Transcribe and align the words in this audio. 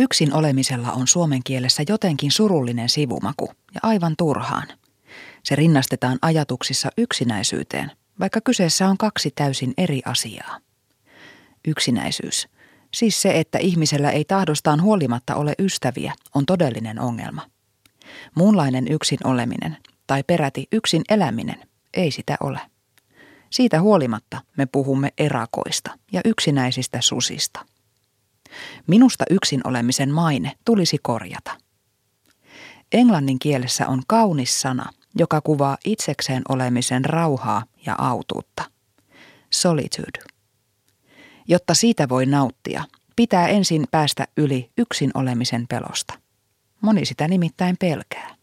Yksin 0.00 0.34
olemisella 0.34 0.92
on 0.92 1.06
suomen 1.06 1.40
kielessä 1.44 1.82
jotenkin 1.88 2.30
surullinen 2.30 2.88
sivumaku 2.88 3.50
ja 3.74 3.80
aivan 3.82 4.14
turhaan. 4.18 4.66
Se 5.42 5.56
rinnastetaan 5.56 6.18
ajatuksissa 6.22 6.90
yksinäisyyteen, 6.98 7.90
vaikka 8.20 8.40
kyseessä 8.40 8.88
on 8.88 8.98
kaksi 8.98 9.30
täysin 9.34 9.74
eri 9.76 10.02
asiaa. 10.04 10.58
Yksinäisyys, 11.68 12.48
siis 12.94 13.22
se, 13.22 13.40
että 13.40 13.58
ihmisellä 13.58 14.10
ei 14.10 14.24
tahdostaan 14.24 14.82
huolimatta 14.82 15.34
ole 15.34 15.54
ystäviä, 15.58 16.14
on 16.34 16.46
todellinen 16.46 17.00
ongelma. 17.00 17.46
Muunlainen 18.34 18.88
yksin 18.88 19.18
oleminen 19.24 19.76
tai 20.06 20.22
peräti 20.22 20.66
yksin 20.72 21.02
eläminen 21.08 21.68
ei 21.94 22.10
sitä 22.10 22.36
ole. 22.40 22.60
Siitä 23.50 23.80
huolimatta 23.80 24.40
me 24.56 24.66
puhumme 24.66 25.12
erakoista 25.18 25.90
ja 26.12 26.20
yksinäisistä 26.24 26.98
susista. 27.00 27.66
Minusta 28.86 29.24
yksin 29.30 29.60
olemisen 29.64 30.10
maine 30.10 30.52
tulisi 30.64 30.96
korjata. 31.02 31.50
Englannin 32.92 33.38
kielessä 33.38 33.88
on 33.88 34.02
kaunis 34.06 34.60
sana, 34.60 34.90
joka 35.18 35.40
kuvaa 35.40 35.76
itsekseen 35.84 36.42
olemisen 36.48 37.04
rauhaa 37.04 37.64
ja 37.86 37.94
autuutta. 37.98 38.64
Solitude. 39.50 40.24
Jotta 41.48 41.74
siitä 41.74 42.08
voi 42.08 42.26
nauttia, 42.26 42.84
pitää 43.16 43.48
ensin 43.48 43.86
päästä 43.90 44.26
yli 44.36 44.70
yksin 44.78 45.10
olemisen 45.14 45.66
pelosta. 45.68 46.14
Moni 46.80 47.04
sitä 47.04 47.28
nimittäin 47.28 47.76
pelkää. 47.80 48.34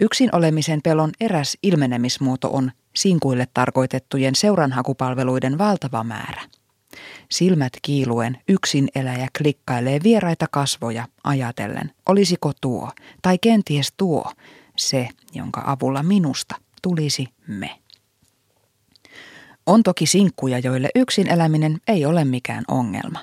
Yksin 0.00 0.28
olemisen 0.32 0.80
pelon 0.82 1.10
eräs 1.20 1.58
ilmenemismuoto 1.62 2.50
on 2.52 2.72
sinkuille 2.94 3.48
tarkoitettujen 3.54 4.34
seuranhakupalveluiden 4.34 5.58
valtava 5.58 6.04
määrä. 6.04 6.42
Silmät 7.32 7.72
kiiluen 7.82 8.38
yksin 8.48 8.88
eläjä 8.94 9.28
klikkailee 9.38 10.00
vieraita 10.02 10.46
kasvoja 10.50 11.08
ajatellen, 11.24 11.92
olisiko 12.08 12.52
tuo 12.60 12.90
tai 13.22 13.38
kenties 13.38 13.92
tuo 13.96 14.32
se, 14.76 15.08
jonka 15.34 15.62
avulla 15.66 16.02
minusta 16.02 16.54
tulisi 16.82 17.28
me. 17.46 17.78
On 19.66 19.82
toki 19.82 20.06
sinkkuja, 20.06 20.58
joille 20.58 20.88
yksin 20.94 21.28
eläminen 21.28 21.80
ei 21.88 22.06
ole 22.06 22.24
mikään 22.24 22.64
ongelma. 22.68 23.18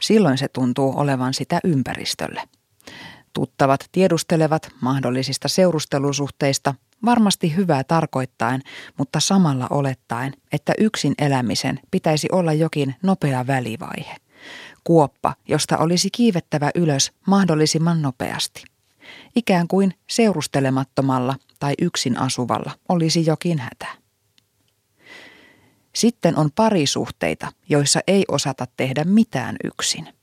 Silloin 0.00 0.38
se 0.38 0.48
tuntuu 0.48 0.98
olevan 0.98 1.34
sitä 1.34 1.60
ympäristölle. 1.64 2.42
Tuttavat 3.32 3.88
tiedustelevat 3.92 4.68
mahdollisista 4.80 5.48
seurustelusuhteista 5.48 6.74
varmasti 7.04 7.56
hyvää 7.56 7.84
tarkoittaen, 7.84 8.62
mutta 8.98 9.20
samalla 9.20 9.66
olettaen, 9.70 10.32
että 10.52 10.72
yksin 10.78 11.14
elämisen 11.18 11.80
pitäisi 11.90 12.28
olla 12.32 12.52
jokin 12.52 12.94
nopea 13.02 13.46
välivaihe. 13.46 14.16
Kuoppa, 14.84 15.34
josta 15.48 15.78
olisi 15.78 16.08
kiivettävä 16.12 16.70
ylös 16.74 17.12
mahdollisimman 17.26 18.02
nopeasti. 18.02 18.64
Ikään 19.36 19.68
kuin 19.68 19.94
seurustelemattomalla 20.10 21.36
tai 21.58 21.74
yksin 21.82 22.18
asuvalla 22.18 22.72
olisi 22.88 23.26
jokin 23.26 23.58
hätä. 23.58 23.86
Sitten 25.94 26.38
on 26.38 26.50
parisuhteita, 26.54 27.52
joissa 27.68 28.00
ei 28.06 28.24
osata 28.28 28.66
tehdä 28.76 29.04
mitään 29.04 29.56
yksin. 29.64 30.15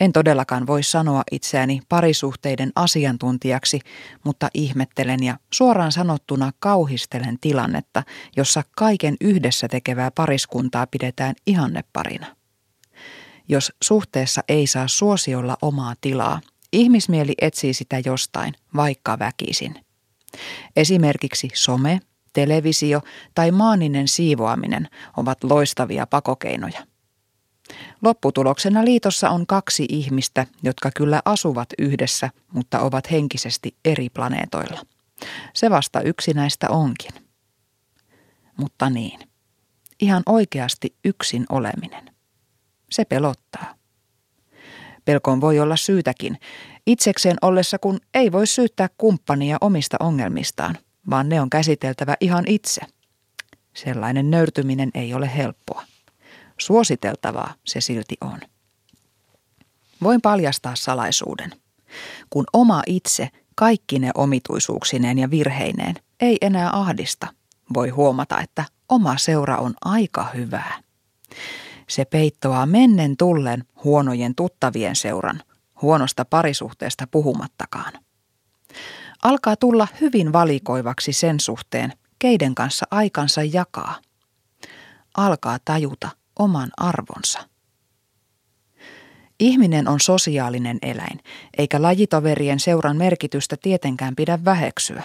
En 0.00 0.12
todellakaan 0.12 0.66
voi 0.66 0.82
sanoa 0.82 1.22
itseäni 1.32 1.80
parisuhteiden 1.88 2.72
asiantuntijaksi, 2.76 3.80
mutta 4.24 4.48
ihmettelen 4.54 5.22
ja 5.22 5.38
suoraan 5.52 5.92
sanottuna 5.92 6.52
kauhistelen 6.58 7.38
tilannetta, 7.40 8.02
jossa 8.36 8.62
kaiken 8.76 9.16
yhdessä 9.20 9.68
tekevää 9.68 10.10
pariskuntaa 10.10 10.86
pidetään 10.86 11.34
ihanneparina. 11.46 12.26
Jos 13.48 13.72
suhteessa 13.82 14.42
ei 14.48 14.66
saa 14.66 14.88
suosiolla 14.88 15.56
omaa 15.62 15.94
tilaa, 16.00 16.40
ihmismieli 16.72 17.34
etsii 17.40 17.74
sitä 17.74 18.02
jostain, 18.04 18.54
vaikka 18.76 19.18
väkisin. 19.18 19.74
Esimerkiksi 20.76 21.50
some, 21.54 22.00
televisio 22.32 23.00
tai 23.34 23.50
maaninen 23.50 24.08
siivoaminen 24.08 24.88
ovat 25.16 25.44
loistavia 25.44 26.06
pakokeinoja. 26.06 26.86
Lopputuloksena 28.02 28.84
liitossa 28.84 29.30
on 29.30 29.46
kaksi 29.46 29.86
ihmistä, 29.88 30.46
jotka 30.62 30.90
kyllä 30.96 31.20
asuvat 31.24 31.68
yhdessä, 31.78 32.30
mutta 32.52 32.80
ovat 32.80 33.10
henkisesti 33.10 33.76
eri 33.84 34.08
planeetoilla. 34.10 34.80
Se 35.54 35.70
vasta 35.70 36.00
yksinäistä 36.00 36.68
onkin. 36.68 37.12
Mutta 38.56 38.90
niin, 38.90 39.20
ihan 40.00 40.22
oikeasti 40.26 40.96
yksin 41.04 41.46
oleminen. 41.48 42.10
Se 42.90 43.04
pelottaa. 43.04 43.74
Pelkoon 45.04 45.40
voi 45.40 45.60
olla 45.60 45.76
syytäkin, 45.76 46.38
itsekseen 46.86 47.36
ollessa 47.42 47.78
kun 47.78 48.00
ei 48.14 48.32
voi 48.32 48.46
syyttää 48.46 48.88
kumppania 48.98 49.58
omista 49.60 49.96
ongelmistaan, 50.00 50.78
vaan 51.10 51.28
ne 51.28 51.40
on 51.40 51.50
käsiteltävä 51.50 52.14
ihan 52.20 52.44
itse. 52.46 52.80
Sellainen 53.74 54.30
nöyrtyminen 54.30 54.90
ei 54.94 55.14
ole 55.14 55.36
helppoa. 55.36 55.84
Suositeltavaa 56.58 57.54
se 57.64 57.80
silti 57.80 58.16
on. 58.20 58.40
Voin 60.02 60.20
paljastaa 60.20 60.76
salaisuuden. 60.76 61.52
Kun 62.30 62.44
oma 62.52 62.82
itse, 62.86 63.28
kaikki 63.54 63.98
ne 63.98 64.10
omituisuuksineen 64.14 65.18
ja 65.18 65.30
virheineen, 65.30 65.94
ei 66.20 66.38
enää 66.40 66.70
ahdista, 66.72 67.26
voi 67.74 67.88
huomata, 67.88 68.40
että 68.40 68.64
oma 68.88 69.16
seura 69.16 69.56
on 69.56 69.74
aika 69.84 70.28
hyvää. 70.34 70.80
Se 71.88 72.04
peittoaa 72.04 72.66
mennen 72.66 73.16
tullen 73.16 73.64
huonojen 73.84 74.34
tuttavien 74.34 74.96
seuran, 74.96 75.42
huonosta 75.82 76.24
parisuhteesta 76.24 77.06
puhumattakaan. 77.10 77.92
Alkaa 79.22 79.56
tulla 79.56 79.88
hyvin 80.00 80.32
valikoivaksi 80.32 81.12
sen 81.12 81.40
suhteen, 81.40 81.92
keiden 82.18 82.54
kanssa 82.54 82.86
aikansa 82.90 83.42
jakaa. 83.42 83.94
Alkaa 85.16 85.58
tajuta, 85.64 86.08
oman 86.38 86.70
arvonsa. 86.76 87.48
Ihminen 89.40 89.88
on 89.88 90.00
sosiaalinen 90.00 90.78
eläin, 90.82 91.20
eikä 91.58 91.82
lajitoverien 91.82 92.60
seuran 92.60 92.96
merkitystä 92.96 93.56
tietenkään 93.62 94.16
pidä 94.16 94.44
väheksyä. 94.44 95.02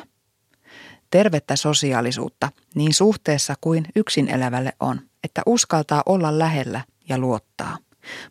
Tervettä 1.12 1.56
sosiaalisuutta 1.56 2.52
niin 2.76 2.94
suhteessa 2.94 3.56
kuin 3.62 3.86
yksin 3.96 4.30
elävälle 4.30 4.74
on, 4.80 5.02
että 5.24 5.42
uskaltaa 5.46 6.04
olla 6.06 6.40
lähellä 6.40 6.82
ja 7.10 7.18
luottaa, 7.18 7.78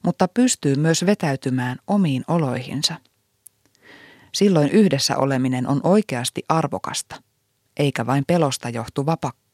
mutta 0.02 0.28
pystyy 0.28 0.76
myös 0.76 1.06
vetäytymään 1.06 1.78
omiin 1.86 2.24
oloihinsa. 2.28 2.94
Silloin 4.34 4.70
yhdessä 4.70 5.16
oleminen 5.16 5.68
on 5.68 5.80
oikeasti 5.84 6.42
arvokasta, 6.48 7.22
eikä 7.76 8.06
vain 8.06 8.24
pelosta 8.26 8.68
johtuva 8.68 9.16
pakko. 9.16 9.48